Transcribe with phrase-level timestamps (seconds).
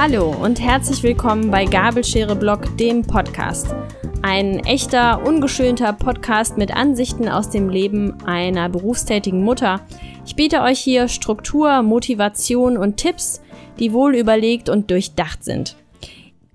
[0.00, 3.74] Hallo und herzlich willkommen bei Gabelschere Blog, dem Podcast.
[4.22, 9.80] Ein echter, ungeschönter Podcast mit Ansichten aus dem Leben einer berufstätigen Mutter.
[10.24, 13.42] Ich biete euch hier Struktur, Motivation und Tipps,
[13.80, 15.74] die wohl überlegt und durchdacht sind.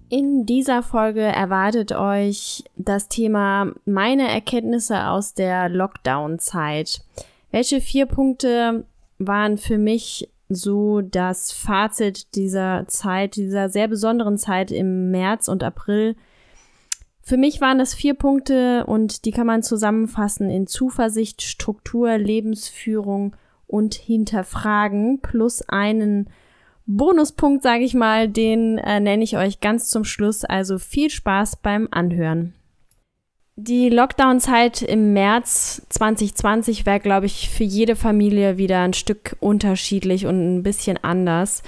[0.07, 7.01] In dieser Folge erwartet euch das Thema meine Erkenntnisse aus der Lockdown-Zeit.
[7.51, 8.85] Welche vier Punkte
[9.17, 15.63] waren für mich so das Fazit dieser Zeit, dieser sehr besonderen Zeit im März und
[15.63, 16.15] April.
[17.21, 23.35] Für mich waren das vier Punkte und die kann man zusammenfassen in Zuversicht, Struktur, Lebensführung
[23.67, 26.29] und Hinterfragen plus einen
[26.85, 30.43] Bonuspunkt, sage ich mal, den äh, nenne ich euch ganz zum Schluss.
[30.43, 32.53] Also viel Spaß beim Anhören.
[33.55, 40.25] Die Lockdown-Zeit im März 2020 wäre, glaube ich, für jede Familie wieder ein Stück unterschiedlich
[40.25, 41.61] und ein bisschen anders.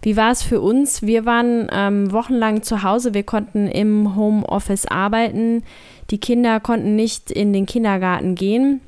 [0.00, 1.02] Wie war es für uns?
[1.02, 5.62] Wir waren ähm, wochenlang zu Hause, wir konnten im Homeoffice arbeiten.
[6.10, 8.80] Die Kinder konnten nicht in den Kindergarten gehen,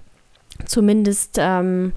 [0.65, 1.93] zumindest ähm,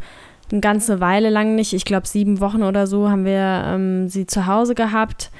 [0.52, 1.72] eine ganze Weile lang nicht.
[1.72, 5.32] Ich glaube, sieben Wochen oder so haben wir ähm, sie zu Hause gehabt.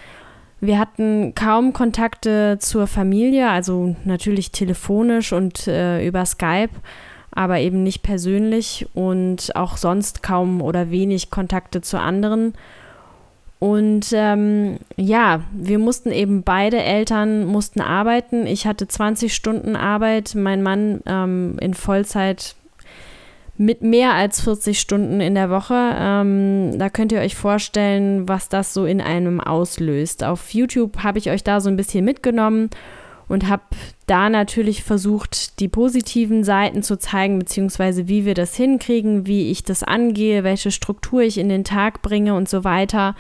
[0.62, 6.70] Wir hatten kaum Kontakte zur Familie, also natürlich telefonisch und äh, über Skype,
[7.32, 12.54] aber eben nicht persönlich und auch sonst kaum oder wenig Kontakte zu anderen.
[13.58, 18.46] Und ähm, ja, wir mussten eben beide Eltern mussten arbeiten.
[18.46, 22.56] Ich hatte 20 Stunden Arbeit, mein Mann ähm, in Vollzeit
[23.58, 25.96] mit mehr als 40 Stunden in der Woche.
[25.98, 30.24] Ähm, da könnt ihr euch vorstellen, was das so in einem auslöst.
[30.24, 32.70] Auf YouTube habe ich euch da so ein bisschen mitgenommen
[33.28, 33.64] und habe
[34.08, 39.64] da natürlich versucht, die positiven Seiten zu zeigen, beziehungsweise wie wir das hinkriegen, wie ich
[39.64, 43.16] das angehe, welche Struktur ich in den Tag bringe und so weiter.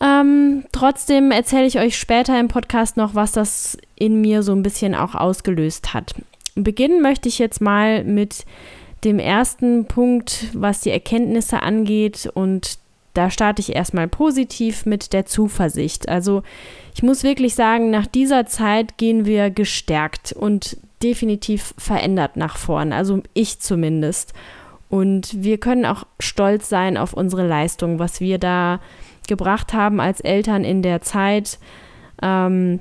[0.00, 4.62] Ähm, trotzdem erzähle ich euch später im Podcast noch, was das in mir so ein
[4.62, 6.14] bisschen auch ausgelöst hat.
[6.54, 8.44] Beginnen möchte ich jetzt mal mit
[9.04, 12.28] dem ersten Punkt, was die Erkenntnisse angeht.
[12.34, 12.78] Und
[13.14, 16.08] da starte ich erstmal positiv mit der Zuversicht.
[16.08, 16.42] Also
[16.94, 22.92] ich muss wirklich sagen, nach dieser Zeit gehen wir gestärkt und definitiv verändert nach vorn.
[22.92, 24.34] Also ich zumindest.
[24.88, 28.80] Und wir können auch stolz sein auf unsere Leistung, was wir da
[29.28, 31.58] gebracht haben als Eltern in der Zeit.
[32.22, 32.80] Ähm,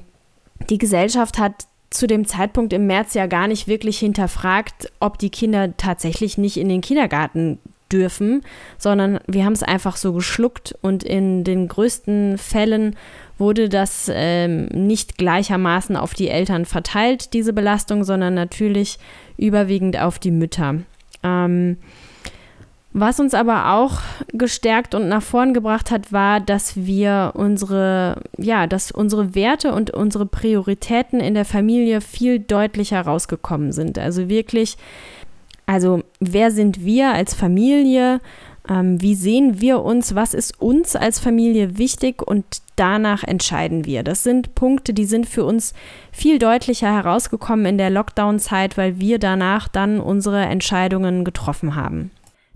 [0.70, 5.30] die Gesellschaft hat zu dem Zeitpunkt im März ja gar nicht wirklich hinterfragt, ob die
[5.30, 7.60] Kinder tatsächlich nicht in den Kindergarten
[7.92, 8.42] dürfen,
[8.78, 12.96] sondern wir haben es einfach so geschluckt und in den größten Fällen
[13.38, 18.98] wurde das ähm, nicht gleichermaßen auf die Eltern verteilt, diese Belastung, sondern natürlich
[19.38, 20.82] überwiegend auf die Mütter.
[21.24, 21.78] Ähm,
[22.94, 24.00] was uns aber auch
[24.38, 29.92] gestärkt und nach vorn gebracht hat, war, dass wir unsere, ja, dass unsere Werte und
[29.92, 34.00] unsere Prioritäten in der Familie viel deutlicher rausgekommen sind.
[34.00, 34.78] Also wirklich,
[35.66, 38.22] also wer sind wir als Familie?
[38.70, 40.16] Ähm, wie sehen wir uns?
[40.16, 42.22] Was ist uns als Familie wichtig?
[42.22, 44.04] Und danach entscheiden wir.
[44.04, 45.74] Das sind Punkte, die sind für uns
[46.12, 52.12] viel deutlicher herausgekommen in der Lockdown-Zeit, weil wir danach dann unsere Entscheidungen getroffen haben.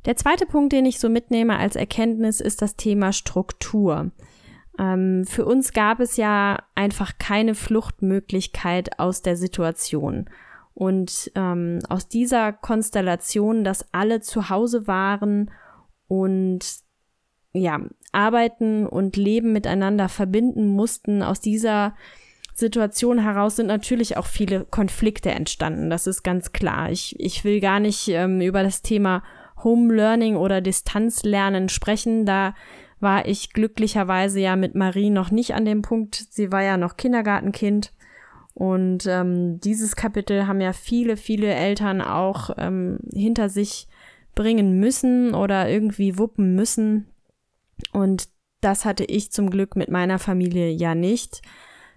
[0.06, 4.12] Der zweite Punkt, den ich so mitnehme als Erkenntnis, ist das Thema Struktur.
[4.80, 10.30] Ähm, für uns gab es ja einfach keine Fluchtmöglichkeit aus der Situation.
[10.74, 15.52] Und ähm, aus dieser Konstellation, dass alle zu Hause waren
[16.08, 16.66] und
[17.54, 21.94] ja, arbeiten und Leben miteinander verbinden mussten, aus dieser
[22.54, 25.90] Situation heraus sind natürlich auch viele Konflikte entstanden.
[25.90, 26.92] Das ist ganz klar.
[26.92, 29.24] Ich, ich will gar nicht ähm, über das Thema
[29.64, 32.26] Home Learning oder Distanzlernen sprechen.
[32.26, 32.56] Da
[33.00, 36.16] war ich glücklicherweise ja mit Marie noch nicht an dem Punkt.
[36.16, 37.94] Sie war ja noch Kindergartenkind.
[38.54, 43.88] Und ähm, dieses Kapitel haben ja viele, viele Eltern auch ähm, hinter sich
[44.36, 47.08] bringen müssen oder irgendwie wuppen müssen.
[47.92, 48.30] Und
[48.62, 51.42] das hatte ich zum Glück mit meiner Familie ja nicht.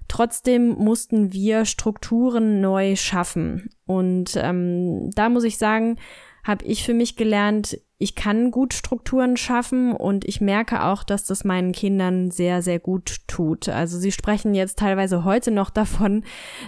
[0.09, 3.71] Trotzdem mussten wir Strukturen neu schaffen.
[3.87, 5.97] Und ähm, da muss ich sagen,
[6.45, 11.25] habe ich für mich gelernt, ich kann gut Strukturen schaffen und ich merke auch, dass
[11.25, 13.69] das meinen Kindern sehr, sehr gut tut.
[13.69, 16.25] Also sie sprechen jetzt teilweise heute noch davon,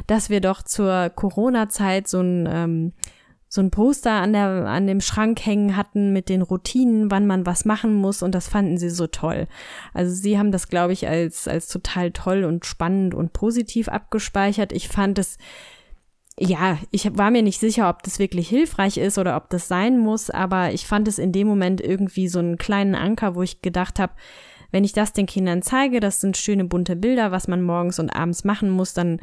[0.06, 2.92] dass wir doch zur Corona-Zeit so ein ähm,
[3.48, 7.46] so ein Poster an der an dem Schrank hängen hatten mit den Routinen, wann man
[7.46, 9.46] was machen muss und das fanden sie so toll.
[9.94, 14.72] Also sie haben das glaube ich als als total toll und spannend und positiv abgespeichert.
[14.72, 15.38] Ich fand es
[16.38, 19.98] ja, ich war mir nicht sicher, ob das wirklich hilfreich ist oder ob das sein
[19.98, 23.62] muss, aber ich fand es in dem Moment irgendwie so einen kleinen Anker, wo ich
[23.62, 24.12] gedacht habe,
[24.70, 28.10] wenn ich das den Kindern zeige, das sind schöne bunte Bilder, was man morgens und
[28.10, 29.20] abends machen muss, dann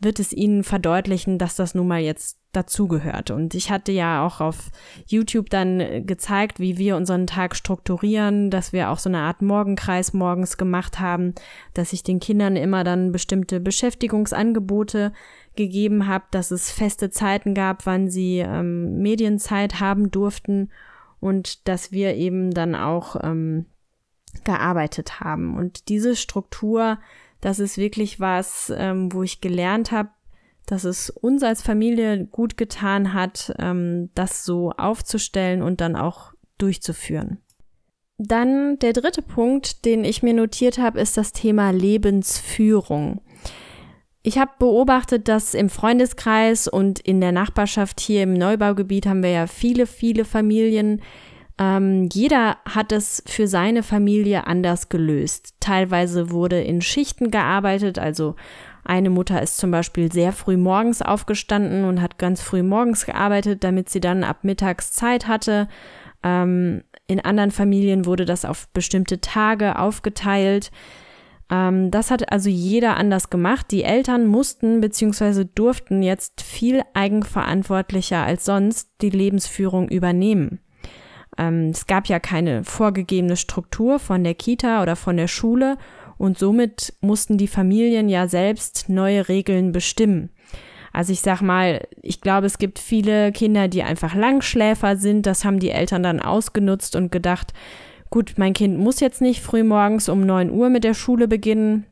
[0.00, 3.30] wird es ihnen verdeutlichen, dass das nun mal jetzt dazugehört.
[3.30, 4.70] Und ich hatte ja auch auf
[5.06, 10.12] YouTube dann gezeigt, wie wir unseren Tag strukturieren, dass wir auch so eine Art Morgenkreis
[10.12, 11.34] morgens gemacht haben,
[11.74, 15.12] dass ich den Kindern immer dann bestimmte Beschäftigungsangebote
[15.54, 20.70] gegeben habe, dass es feste Zeiten gab, wann sie ähm, Medienzeit haben durften
[21.20, 23.66] und dass wir eben dann auch ähm,
[24.44, 25.56] gearbeitet haben.
[25.56, 26.98] Und diese Struktur,
[27.40, 30.10] das ist wirklich was, ähm, wo ich gelernt habe,
[30.66, 36.32] dass es uns als Familie gut getan hat, ähm, das so aufzustellen und dann auch
[36.58, 37.38] durchzuführen.
[38.18, 43.22] Dann der dritte Punkt, den ich mir notiert habe, ist das Thema Lebensführung.
[44.22, 49.30] Ich habe beobachtet, dass im Freundeskreis und in der Nachbarschaft hier im Neubaugebiet haben wir
[49.30, 51.00] ja viele, viele Familien.
[51.60, 55.54] Ähm, jeder hat es für seine Familie anders gelöst.
[55.60, 58.34] Teilweise wurde in Schichten gearbeitet, also
[58.82, 63.62] eine Mutter ist zum Beispiel sehr früh morgens aufgestanden und hat ganz früh morgens gearbeitet,
[63.62, 65.68] damit sie dann ab mittags Zeit hatte.
[66.22, 70.70] Ähm, in anderen Familien wurde das auf bestimmte Tage aufgeteilt.
[71.50, 73.66] Ähm, das hat also jeder anders gemacht.
[73.70, 75.44] Die Eltern mussten bzw.
[75.54, 80.60] durften jetzt viel eigenverantwortlicher als sonst die Lebensführung übernehmen.
[81.40, 85.78] Ähm, es gab ja keine vorgegebene Struktur von der Kita oder von der Schule
[86.18, 90.28] und somit mussten die Familien ja selbst neue Regeln bestimmen.
[90.92, 95.24] Also ich sag mal, ich glaube, es gibt viele Kinder, die einfach Langschläfer sind.
[95.24, 97.54] Das haben die Eltern dann ausgenutzt und gedacht,
[98.10, 101.86] gut, mein Kind muss jetzt nicht früh morgens um neun Uhr mit der Schule beginnen,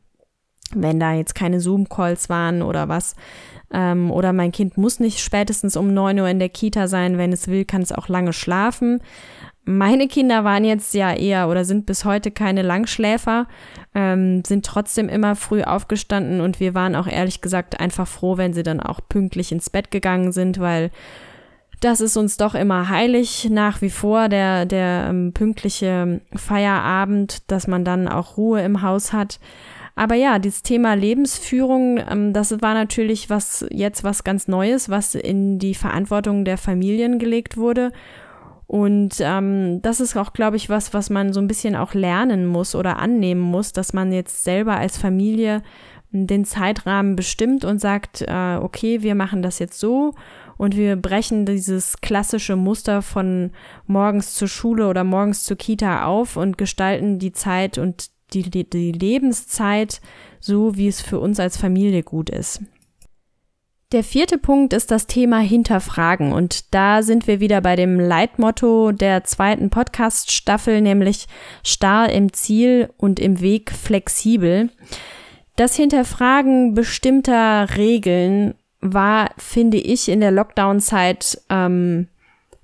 [0.74, 3.14] wenn da jetzt keine Zoom-Calls waren oder was.
[3.72, 7.32] Ähm, oder mein Kind muss nicht spätestens um neun Uhr in der Kita sein, wenn
[7.32, 9.00] es will, kann es auch lange schlafen.
[9.70, 13.46] Meine Kinder waren jetzt ja eher oder sind bis heute keine Langschläfer,
[13.94, 18.54] ähm, sind trotzdem immer früh aufgestanden und wir waren auch ehrlich gesagt einfach froh, wenn
[18.54, 20.90] sie dann auch pünktlich ins Bett gegangen sind, weil
[21.80, 27.66] das ist uns doch immer heilig nach wie vor, der, der ähm, pünktliche Feierabend, dass
[27.66, 29.38] man dann auch Ruhe im Haus hat.
[29.94, 35.14] Aber ja, dieses Thema Lebensführung, ähm, das war natürlich was jetzt was ganz Neues, was
[35.14, 37.92] in die Verantwortung der Familien gelegt wurde.
[38.68, 42.46] Und ähm, das ist auch, glaube ich, was, was man so ein bisschen auch lernen
[42.46, 45.62] muss oder annehmen muss, dass man jetzt selber als Familie
[46.10, 50.14] den Zeitrahmen bestimmt und sagt, äh, okay, wir machen das jetzt so
[50.58, 53.52] und wir brechen dieses klassische Muster von
[53.86, 58.68] morgens zur Schule oder morgens zur Kita auf und gestalten die Zeit und die, die,
[58.68, 60.02] die Lebenszeit
[60.40, 62.60] so, wie es für uns als Familie gut ist.
[63.90, 68.92] Der vierte Punkt ist das Thema Hinterfragen und da sind wir wieder bei dem Leitmotto
[68.92, 71.26] der zweiten Podcast-Staffel, nämlich
[71.64, 74.68] starr im Ziel und im Weg flexibel.
[75.56, 78.52] Das Hinterfragen bestimmter Regeln
[78.82, 82.08] war, finde ich, in der Lockdown-Zeit ähm,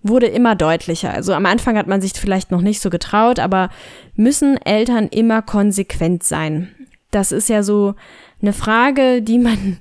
[0.02, 1.10] wurde immer deutlicher.
[1.10, 3.70] Also am Anfang hat man sich vielleicht noch nicht so getraut, aber
[4.14, 6.68] müssen Eltern immer konsequent sein?
[7.10, 7.94] Das ist ja so
[8.42, 9.78] eine Frage, die man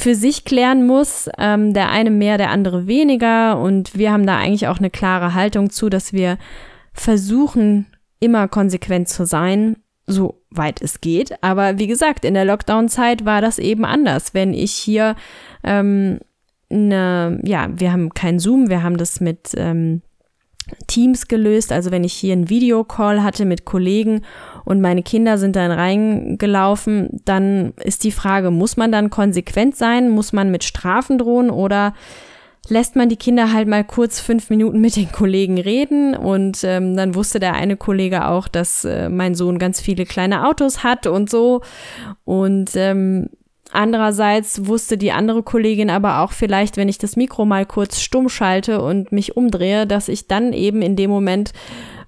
[0.00, 1.28] für sich klären muss.
[1.38, 3.58] Ähm, der eine mehr, der andere weniger.
[3.58, 6.38] Und wir haben da eigentlich auch eine klare Haltung zu, dass wir
[6.92, 7.86] versuchen,
[8.18, 9.76] immer konsequent zu sein
[10.06, 11.42] so weit es geht.
[11.42, 14.34] Aber wie gesagt, in der Lockdown-Zeit war das eben anders.
[14.34, 15.14] Wenn ich hier,
[15.62, 16.18] ähm,
[16.68, 20.02] ne, ja, wir haben kein Zoom, wir haben das mit ähm,
[20.86, 21.72] Teams gelöst.
[21.72, 24.22] Also wenn ich hier einen Videocall hatte mit Kollegen
[24.64, 30.10] und meine Kinder sind dann reingelaufen, dann ist die Frage, muss man dann konsequent sein?
[30.10, 31.94] Muss man mit Strafen drohen oder
[32.68, 36.96] lässt man die Kinder halt mal kurz fünf Minuten mit den Kollegen reden und ähm,
[36.96, 41.06] dann wusste der eine Kollege auch, dass äh, mein Sohn ganz viele kleine Autos hat
[41.06, 41.62] und so
[42.24, 43.30] und ähm,
[43.72, 48.28] Andererseits wusste die andere Kollegin aber auch vielleicht, wenn ich das Mikro mal kurz stumm
[48.28, 51.52] schalte und mich umdrehe, dass ich dann eben in dem Moment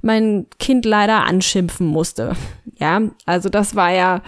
[0.01, 2.35] mein Kind leider anschimpfen musste.
[2.79, 4.23] Ja, also das war ja,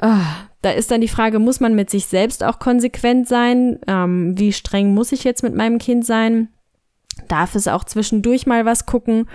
[0.00, 0.24] oh,
[0.62, 3.78] da ist dann die Frage, muss man mit sich selbst auch konsequent sein?
[3.86, 6.48] Ähm, wie streng muss ich jetzt mit meinem Kind sein?
[7.28, 9.28] Darf es auch zwischendurch mal was gucken?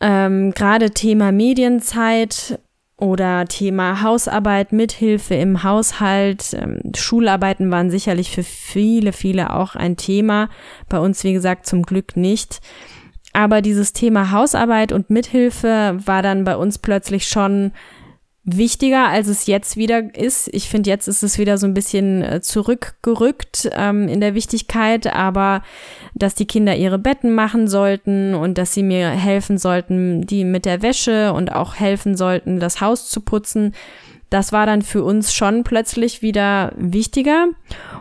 [0.00, 2.60] Ähm, Gerade Thema Medienzeit
[3.02, 6.54] oder Thema Hausarbeit, Mithilfe im Haushalt.
[6.54, 10.48] Ähm, Schularbeiten waren sicherlich für viele, viele auch ein Thema.
[10.88, 12.60] Bei uns, wie gesagt, zum Glück nicht.
[13.32, 17.72] Aber dieses Thema Hausarbeit und Mithilfe war dann bei uns plötzlich schon
[18.44, 20.48] wichtiger, als es jetzt wieder ist.
[20.52, 25.06] Ich finde, jetzt ist es wieder so ein bisschen äh, zurückgerückt ähm, in der Wichtigkeit,
[25.14, 25.62] aber
[26.14, 30.64] dass die Kinder ihre Betten machen sollten und dass sie mir helfen sollten, die mit
[30.64, 33.74] der Wäsche und auch helfen sollten, das Haus zu putzen,
[34.28, 37.48] das war dann für uns schon plötzlich wieder wichtiger.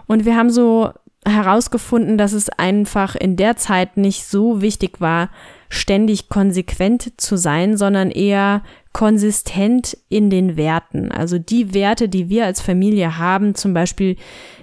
[0.07, 0.91] Und wir haben so
[1.25, 5.29] herausgefunden, dass es einfach in der Zeit nicht so wichtig war,
[5.69, 11.11] ständig konsequent zu sein, sondern eher konsistent in den Werten.
[11.11, 14.17] Also die Werte, die wir als Familie haben, zum Beispiel,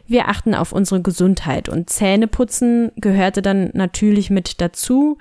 [0.07, 5.19] wir achten auf unsere Gesundheit und Zähneputzen gehörte dann natürlich mit dazu.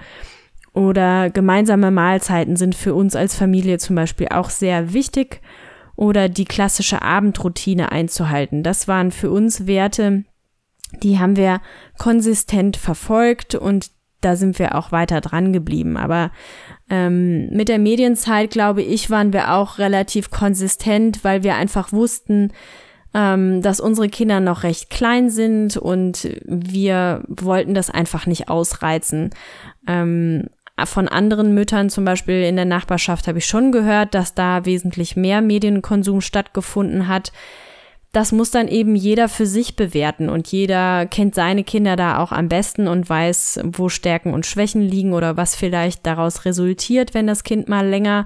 [0.73, 5.41] Oder gemeinsame Mahlzeiten sind für uns als Familie zum Beispiel auch sehr wichtig.
[5.95, 8.61] Oder die klassische Abendroutine einzuhalten.
[8.61, 10.25] Das waren für uns Werte,
[11.03, 11.59] die haben wir
[11.97, 13.91] konsistent verfolgt und
[14.27, 15.95] da sind wir auch weiter dran geblieben.
[15.95, 16.31] Aber
[16.89, 22.51] ähm, mit der Medienzeit, glaube ich, waren wir auch relativ konsistent, weil wir einfach wussten,
[23.13, 29.29] ähm, dass unsere Kinder noch recht klein sind und wir wollten das einfach nicht ausreizen.
[29.87, 30.49] Ähm,
[30.83, 35.15] von anderen Müttern, zum Beispiel in der Nachbarschaft, habe ich schon gehört, dass da wesentlich
[35.15, 37.31] mehr Medienkonsum stattgefunden hat
[38.17, 42.31] das muss dann eben jeder für sich bewerten und jeder kennt seine Kinder da auch
[42.31, 47.27] am besten und weiß, wo Stärken und Schwächen liegen oder was vielleicht daraus resultiert, wenn
[47.27, 48.25] das Kind mal länger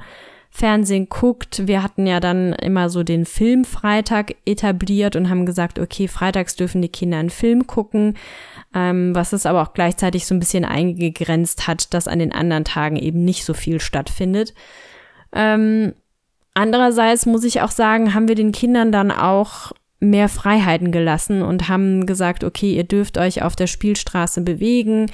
[0.50, 1.68] Fernsehen guckt.
[1.68, 6.82] Wir hatten ja dann immer so den Filmfreitag etabliert und haben gesagt, okay, freitags dürfen
[6.82, 8.16] die Kinder einen Film gucken,
[8.74, 12.64] ähm, was es aber auch gleichzeitig so ein bisschen eingegrenzt hat, dass an den anderen
[12.64, 14.54] Tagen eben nicht so viel stattfindet.
[15.34, 15.96] Ähm,
[16.54, 19.72] Andererseits muss ich auch sagen, haben wir den Kindern dann auch
[20.02, 25.10] mehr Freiheiten gelassen und haben gesagt, okay, ihr dürft euch auf der Spielstraße bewegen.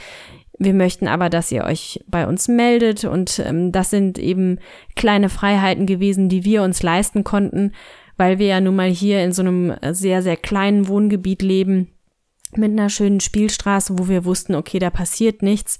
[0.57, 4.57] Wir möchten aber, dass ihr euch bei uns meldet und ähm, das sind eben
[4.95, 7.73] kleine Freiheiten gewesen, die wir uns leisten konnten,
[8.15, 11.89] weil wir ja nun mal hier in so einem sehr, sehr kleinen Wohngebiet leben
[12.55, 15.79] mit einer schönen Spielstraße, wo wir wussten, okay, da passiert nichts.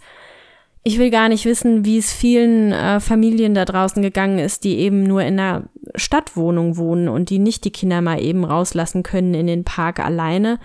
[0.84, 4.78] Ich will gar nicht wissen, wie es vielen äh, Familien da draußen gegangen ist, die
[4.78, 9.34] eben nur in einer Stadtwohnung wohnen und die nicht die Kinder mal eben rauslassen können
[9.34, 10.60] in den Park alleine.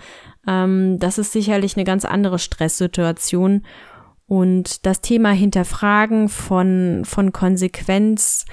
[0.47, 3.63] Ähm, das ist sicherlich eine ganz andere Stresssituation.
[4.25, 8.45] Und das Thema Hinterfragen von, von Konsequenz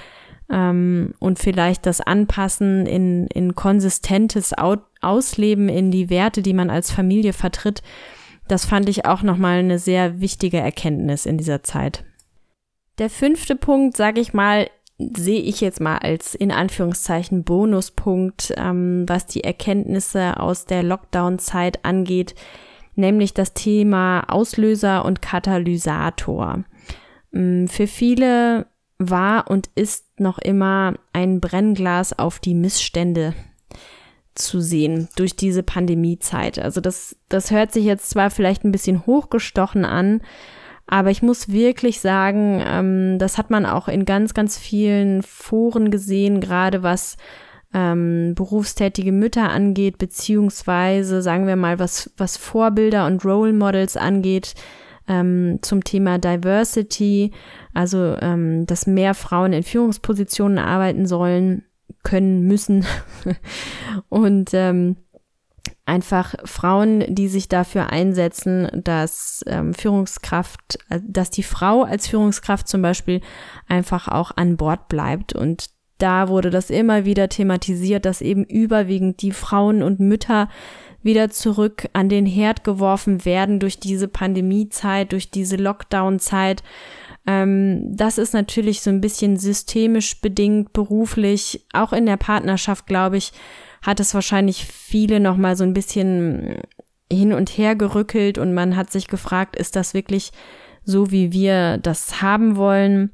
[0.49, 4.53] ähm, und vielleicht das Anpassen in, in konsistentes
[5.01, 7.81] Ausleben in die Werte, die man als Familie vertritt,
[8.47, 12.03] das fand ich auch nochmal eine sehr wichtige Erkenntnis in dieser Zeit.
[12.97, 14.69] Der fünfte Punkt, sage ich mal,
[15.15, 21.83] sehe ich jetzt mal als in Anführungszeichen Bonuspunkt, ähm, was die Erkenntnisse aus der Lockdown-Zeit
[21.83, 22.35] angeht,
[22.95, 26.63] nämlich das Thema Auslöser und Katalysator.
[27.33, 28.67] Ähm, für viele
[28.97, 33.33] war und ist noch immer ein Brennglas auf die Missstände
[34.35, 36.59] zu sehen durch diese Pandemiezeit.
[36.59, 40.21] Also das, das hört sich jetzt zwar vielleicht ein bisschen hochgestochen an,
[40.91, 45.89] aber ich muss wirklich sagen, ähm, das hat man auch in ganz, ganz vielen Foren
[45.89, 47.15] gesehen, gerade was
[47.73, 54.53] ähm, berufstätige Mütter angeht, beziehungsweise sagen wir mal, was, was Vorbilder und Role Models angeht
[55.07, 57.31] ähm, zum Thema Diversity,
[57.73, 61.63] also ähm, dass mehr Frauen in Führungspositionen arbeiten sollen
[62.03, 62.85] können müssen.
[64.09, 64.97] und ähm,
[65.85, 72.67] einfach Frauen, die sich dafür einsetzen, dass ähm, Führungskraft, äh, dass die Frau als Führungskraft
[72.67, 73.21] zum Beispiel
[73.67, 75.33] einfach auch an Bord bleibt.
[75.33, 80.49] Und da wurde das immer wieder thematisiert, dass eben überwiegend die Frauen und Mütter
[81.03, 86.63] wieder zurück an den Herd geworfen werden durch diese Pandemiezeit, durch diese Lockdown-Zeit
[87.27, 93.17] ähm, das ist natürlich so ein bisschen systemisch bedingt, beruflich, auch in der Partnerschaft, glaube
[93.17, 93.31] ich,
[93.81, 96.61] hat es wahrscheinlich viele noch mal so ein bisschen
[97.11, 100.31] hin und her gerückelt und man hat sich gefragt, ist das wirklich
[100.83, 103.11] so, wie wir das haben wollen?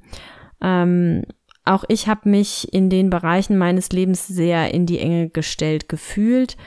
[0.61, 1.23] Ähm,
[1.65, 6.57] auch ich habe mich in den Bereichen meines Lebens sehr in die Enge gestellt gefühlt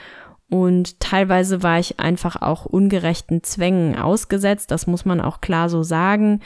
[0.51, 5.85] und teilweise war ich einfach auch ungerechten Zwängen ausgesetzt, das muss man auch klar so
[5.85, 6.41] sagen.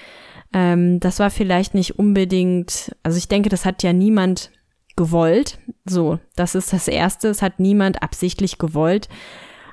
[0.52, 4.50] Ähm, das war vielleicht nicht unbedingt, also ich denke, das hat ja niemand
[4.96, 5.58] gewollt.
[5.84, 7.28] So, das ist das Erste.
[7.28, 9.08] Es hat niemand absichtlich gewollt.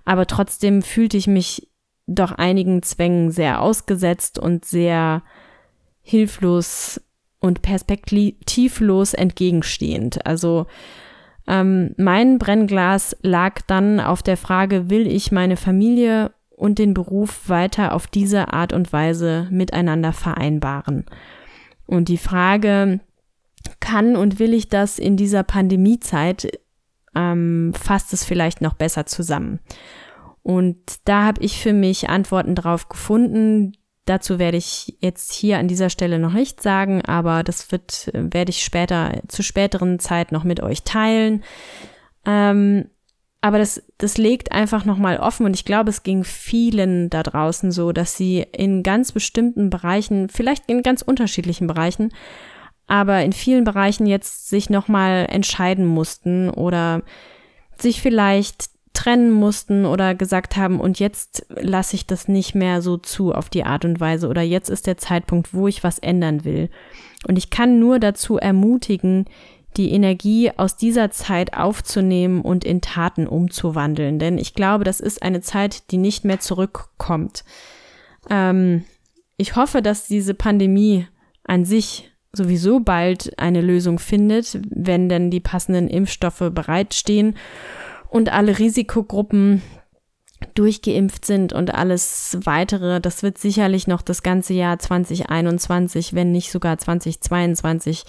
[0.06, 1.70] Aber trotzdem fühlte ich mich
[2.08, 5.24] doch einigen Zwängen sehr ausgesetzt und sehr
[6.01, 7.01] hilflos
[7.40, 10.25] und perspektivlos entgegenstehend.
[10.25, 10.68] Also
[11.48, 17.50] ähm, mein Brennglas lag dann auf der Frage, will ich meine Familie und den Beruf
[17.50, 21.06] weiter auf diese Art und Weise miteinander vereinbaren.
[21.88, 23.00] Und die Frage,
[23.81, 26.59] kann und will ich das in dieser Pandemiezeit,
[27.13, 29.59] ähm, fasst es vielleicht noch besser zusammen.
[30.43, 33.73] Und da habe ich für mich Antworten drauf gefunden.
[34.05, 38.50] Dazu werde ich jetzt hier an dieser Stelle noch nicht sagen, aber das wird, werde
[38.50, 41.43] ich später, zu späteren Zeit noch mit euch teilen.
[42.25, 42.85] Ähm,
[43.41, 47.71] aber das, das legt einfach nochmal offen und ich glaube, es ging vielen da draußen
[47.71, 52.11] so, dass sie in ganz bestimmten Bereichen, vielleicht in ganz unterschiedlichen Bereichen,
[52.88, 57.03] aber in vielen Bereichen jetzt sich nochmal entscheiden mussten oder
[57.77, 62.97] sich vielleicht trennen mussten oder gesagt haben, und jetzt lasse ich das nicht mehr so
[62.97, 66.43] zu auf die Art und Weise oder jetzt ist der Zeitpunkt, wo ich was ändern
[66.43, 66.69] will.
[67.27, 69.25] Und ich kann nur dazu ermutigen,
[69.77, 74.19] die Energie aus dieser Zeit aufzunehmen und in Taten umzuwandeln.
[74.19, 77.45] Denn ich glaube, das ist eine Zeit, die nicht mehr zurückkommt.
[78.29, 78.83] Ähm,
[79.38, 81.07] ich hoffe, dass diese Pandemie
[81.45, 87.35] an sich sowieso bald eine Lösung findet, wenn denn die passenden Impfstoffe bereitstehen
[88.09, 89.61] und alle Risikogruppen
[90.55, 96.51] durchgeimpft sind und alles weitere, das wird sicherlich noch das ganze Jahr 2021, wenn nicht
[96.51, 98.05] sogar 2022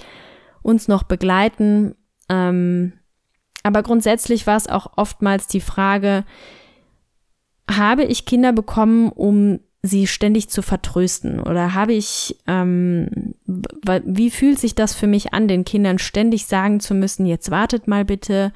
[0.63, 1.95] uns noch begleiten.
[2.29, 2.95] Ähm,
[3.63, 6.25] aber grundsätzlich war es auch oftmals die Frage,
[7.71, 11.41] habe ich Kinder bekommen, um sie ständig zu vertrösten?
[11.41, 16.81] Oder habe ich, ähm, wie fühlt sich das für mich an, den Kindern ständig sagen
[16.81, 18.53] zu müssen, jetzt wartet mal bitte,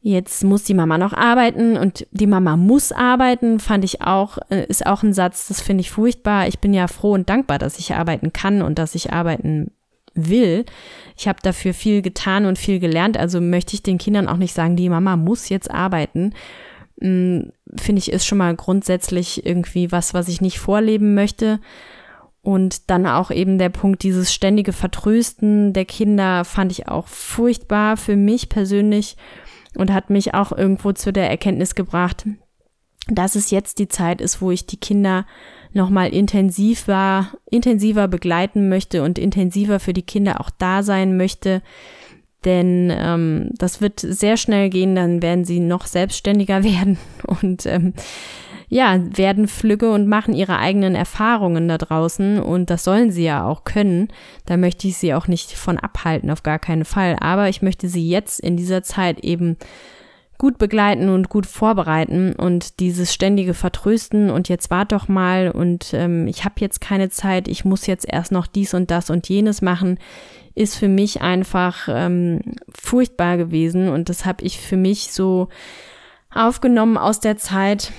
[0.00, 4.64] jetzt muss die Mama noch arbeiten und die Mama muss arbeiten, fand ich auch, äh,
[4.66, 6.46] ist auch ein Satz, das finde ich furchtbar.
[6.46, 9.72] Ich bin ja froh und dankbar, dass ich arbeiten kann und dass ich arbeiten
[10.14, 10.64] will.
[11.18, 14.54] Ich habe dafür viel getan und viel gelernt, also möchte ich den Kindern auch nicht
[14.54, 16.32] sagen, die Mama muss jetzt arbeiten.
[17.00, 21.60] Hm, finde ich, ist schon mal grundsätzlich irgendwie was, was ich nicht vorleben möchte.
[22.42, 27.96] Und dann auch eben der Punkt, dieses ständige Vertrösten der Kinder fand ich auch furchtbar
[27.96, 29.16] für mich persönlich
[29.76, 32.24] und hat mich auch irgendwo zu der Erkenntnis gebracht,
[33.08, 35.26] dass es jetzt die Zeit ist, wo ich die Kinder
[35.72, 41.62] nochmal intensiver, intensiver begleiten möchte und intensiver für die Kinder auch da sein möchte.
[42.46, 47.92] Denn ähm, das wird sehr schnell gehen, dann werden sie noch selbstständiger werden und ähm,
[48.68, 53.44] ja, werden flügge und machen ihre eigenen Erfahrungen da draußen und das sollen sie ja
[53.44, 54.08] auch können.
[54.44, 57.16] Da möchte ich sie auch nicht von abhalten, auf gar keinen Fall.
[57.20, 59.56] Aber ich möchte sie jetzt in dieser Zeit eben
[60.38, 65.94] gut begleiten und gut vorbereiten und dieses ständige Vertrösten und jetzt wart doch mal und
[65.94, 69.28] ähm, ich habe jetzt keine Zeit, ich muss jetzt erst noch dies und das und
[69.28, 69.98] jenes machen,
[70.54, 72.40] ist für mich einfach ähm,
[72.74, 75.48] furchtbar gewesen und das habe ich für mich so
[76.36, 77.92] aufgenommen aus der Zeit.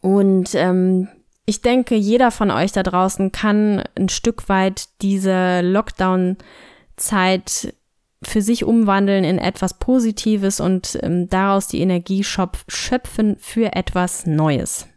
[0.00, 1.08] Und ähm,
[1.46, 7.74] ich denke, jeder von euch da draußen kann ein Stück weit diese Lockdown-Zeit
[8.22, 14.88] für sich umwandeln in etwas Positives und ähm, daraus die Energie schöpfen für etwas Neues.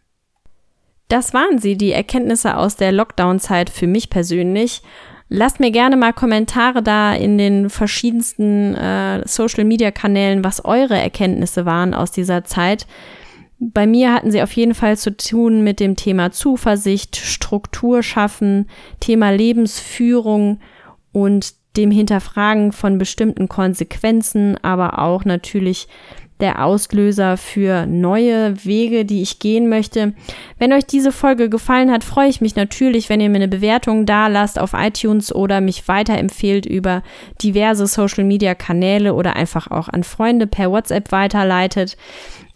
[1.08, 4.82] Das waren sie, die Erkenntnisse aus der Lockdown-Zeit für mich persönlich.
[5.28, 11.94] Lasst mir gerne mal Kommentare da in den verschiedensten äh, Social-Media-Kanälen, was eure Erkenntnisse waren
[11.94, 12.86] aus dieser Zeit.
[13.58, 18.70] Bei mir hatten sie auf jeden Fall zu tun mit dem Thema Zuversicht, Struktur schaffen,
[19.00, 20.60] Thema Lebensführung
[21.12, 25.88] und dem Hinterfragen von bestimmten Konsequenzen, aber auch natürlich
[26.40, 30.14] der Auslöser für neue Wege, die ich gehen möchte.
[30.58, 34.06] Wenn euch diese Folge gefallen hat, freue ich mich natürlich, wenn ihr mir eine Bewertung
[34.06, 37.02] da lasst auf iTunes oder mich weiterempfehlt über
[37.42, 41.96] diverse Social Media Kanäle oder einfach auch an Freunde per WhatsApp weiterleitet.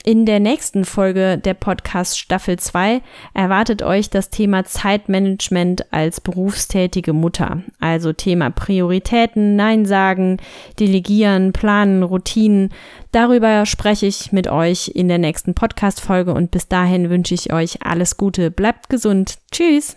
[0.07, 3.01] In der nächsten Folge der Podcast Staffel 2
[3.33, 7.63] erwartet euch das Thema Zeitmanagement als berufstätige Mutter.
[7.81, 10.37] Also Thema Prioritäten, Nein sagen,
[10.79, 12.69] Delegieren, Planen, Routinen.
[13.13, 17.51] Darüber spreche ich mit euch in der nächsten Podcast Folge und bis dahin wünsche ich
[17.51, 18.51] euch alles Gute.
[18.51, 19.39] Bleibt gesund.
[19.53, 19.97] Tschüss.